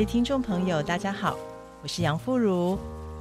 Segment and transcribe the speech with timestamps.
[0.00, 1.36] 位听众朋友，大家好，
[1.82, 2.78] 我是杨富如。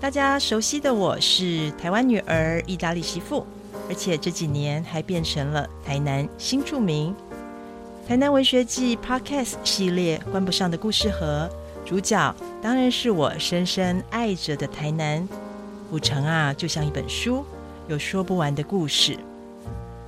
[0.00, 3.46] 大家熟悉的我是台湾女儿、意大利媳妇，
[3.90, 7.14] 而且这几年还变成了台南新著名。
[8.08, 11.46] 台南文学季 Podcast 系列关不上的故事盒，
[11.84, 15.28] 主角当然是我深深爱着的台南。
[15.90, 17.44] 古城啊，就像一本书，
[17.86, 19.18] 有说不完的故事。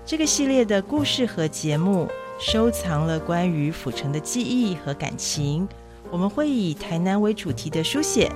[0.07, 2.09] 这个系列的故事和节目，
[2.41, 5.69] 收藏了关于府城的记忆和感情。
[6.11, 8.31] 我们会以台南为主题的书写，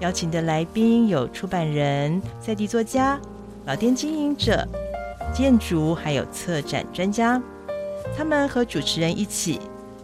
[0.00, 3.20] 邀请的来宾有出版人、在地作家、
[3.64, 4.66] 老店经营者、
[5.34, 7.42] 建筑还有策展专家。
[8.16, 9.60] 他们和主持人一起，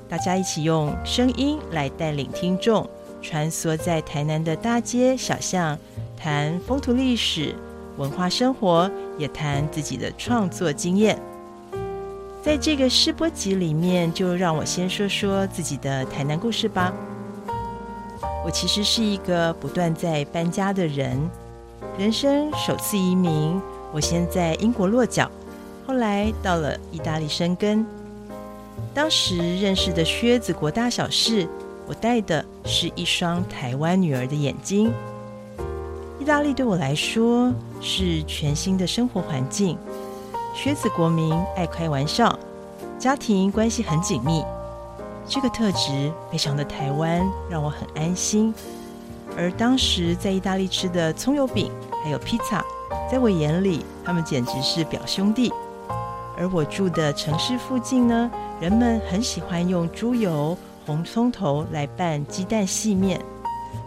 [0.09, 2.89] 大家一起用声音来带领听众
[3.23, 5.79] 穿梭在台南的大街小巷，
[6.17, 7.55] 谈风土历史、
[7.97, 11.17] 文化生活，也谈自己的创作经验。
[12.43, 16.93] 在这个试播集里面，就让我先说说自己的台南故事吧。
[18.45, 21.17] 我其实是一个不断在搬家的人，
[21.97, 23.63] 人生首次移民，
[23.93, 25.31] 我先在英国落脚，
[25.87, 27.87] 后来到了意大利生根。
[28.93, 31.49] 当时认识的靴子国大小事，
[31.87, 34.93] 我戴的是一双台湾女儿的眼睛。
[36.19, 39.79] 意大利对我来说是全新的生活环境。
[40.55, 42.39] 靴子国民爱开玩笑，
[42.99, 44.45] 家庭关系很紧密，
[45.27, 48.55] 这个特质非常的台湾，让我很安心。
[49.37, 51.73] 而当时在意大利吃的葱油饼
[52.05, 52.63] 还有披萨，
[53.11, 55.51] 在我眼里，他们简直是表兄弟。
[56.37, 58.31] 而我住的城市附近呢，
[58.61, 63.19] 人们很喜欢用猪油、红葱头来拌鸡蛋细面。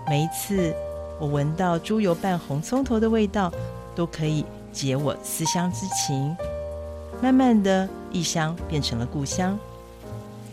[0.09, 0.75] 每一次
[1.19, 3.51] 我闻到猪油拌红葱头的味道，
[3.95, 4.43] 都可以
[4.73, 6.35] 解我思乡之情。
[7.21, 9.57] 慢慢的，异乡变成了故乡。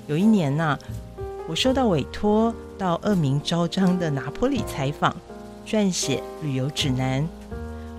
[0.06, 0.78] 有一年呐，
[1.46, 5.14] 我收到委托到恶名昭彰的拿坡里采访，
[5.66, 7.28] 撰写旅游指南。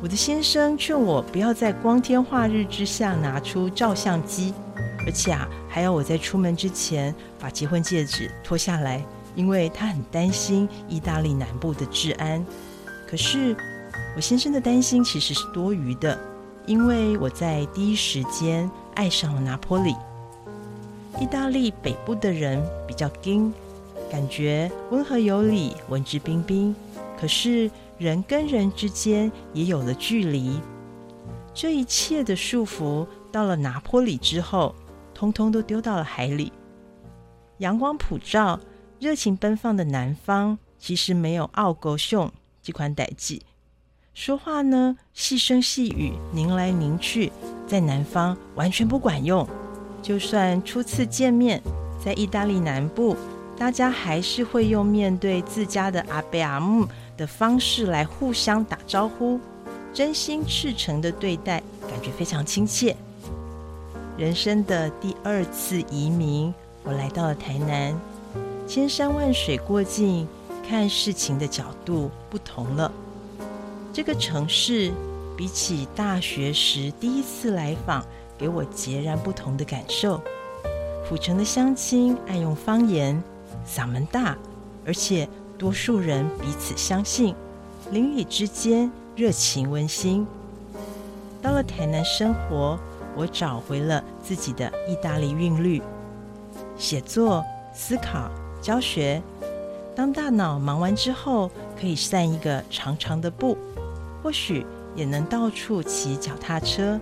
[0.01, 4.53] 我的先生劝我不要在光天化日之下拿出照相机，
[5.05, 12.43] 而且啊，还要我在出门之前把结婚戒指脱下来，因为他很担心意大利南部的治安。
[13.07, 13.55] 可是，
[14.15, 16.19] 我先生的担心其实是多余的。
[16.65, 19.95] 因为我在第一时间爱上了拿坡里，
[21.19, 23.53] 意大利北部的人比较硬，
[24.09, 26.75] 感觉温和有礼、文质彬彬。
[27.19, 30.59] 可是人跟人之间也有了距离，
[31.53, 34.73] 这一切的束缚到了拿坡里之后，
[35.13, 36.51] 通通都丢到了海里。
[37.59, 38.59] 阳光普照、
[38.99, 42.31] 热情奔放的南方，其实没有奥格熊
[42.61, 43.41] 这款代际。
[44.13, 47.31] 说话呢，细声细语，拧来拧去，
[47.65, 49.45] 在南方完全不管用。
[50.03, 51.59] 就算初次见面，
[52.03, 53.17] 在意大利南部，
[53.57, 56.87] 大家还是会用面对自家的阿贝阿姆
[57.17, 59.39] 的方式来互相打招呼，
[59.91, 62.95] 真心赤诚的对待，感觉非常亲切。
[64.15, 66.53] 人生的第二次移民，
[66.83, 67.99] 我来到了台南，
[68.67, 70.27] 千山万水过境，
[70.69, 72.91] 看事情的角度不同了。
[73.93, 74.91] 这个城市
[75.37, 78.03] 比起大学时第一次来访，
[78.35, 80.19] 给我截然不同的感受。
[81.07, 83.23] 府城的乡亲爱用方言，
[83.67, 84.35] 嗓门大，
[84.83, 87.35] 而且多数人彼此相信，
[87.91, 90.25] 邻里之间热情温馨。
[91.39, 92.79] 到了台南生活，
[93.15, 95.79] 我找回了自己的意大利韵律，
[96.75, 99.21] 写作、思考、教学。
[99.95, 103.55] 当大脑忙完之后，可以散一个长长的步。
[104.23, 106.97] 或许也能到处骑脚踏车，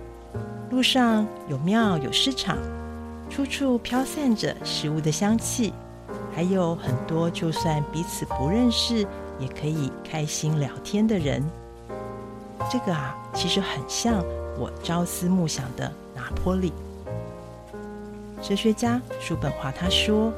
[0.70, 2.58] 路上有庙有市场，
[3.30, 5.72] 处处飘散着食物的香气，
[6.34, 9.06] 还有很多就算彼此不认识，
[9.38, 11.40] 也可以开心聊天的人。
[12.68, 14.24] 这个啊，其实很像
[14.58, 16.72] 我朝思暮想的拿坡里。
[18.42, 20.32] 哲学家叔本华他说：“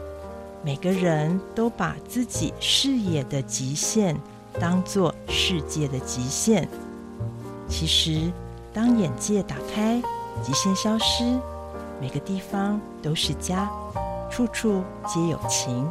[0.62, 4.14] 每个人都把自己视野的极限。”
[4.60, 6.68] 当做世界的极限。
[7.68, 8.30] 其实，
[8.72, 10.02] 当眼界打开，
[10.42, 11.38] 极限消失，
[12.00, 13.68] 每个地方都是家，
[14.30, 15.88] 处处皆有情。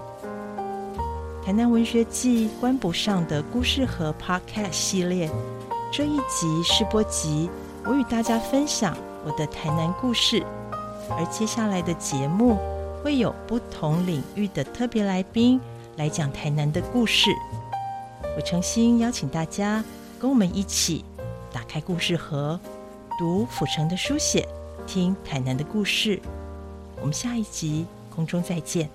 [1.46, 5.30] 台南文学季关不上的故事和 Podcast 系列，
[5.92, 7.50] 这一集试播集，
[7.86, 8.96] 我与大家分享
[9.26, 10.42] 我的台南故事。
[11.10, 12.58] 而接下来的节目，
[13.04, 15.60] 会有不同领域的特别来宾
[15.98, 17.30] 来讲台南的故事。
[18.36, 19.84] 我诚心邀请大家
[20.20, 21.06] 跟我们一起
[21.52, 22.60] 打开故事盒，
[23.20, 24.48] 读府城的书写，
[24.88, 26.20] 听台南的故事。
[27.00, 28.90] 我们下一集空中再见。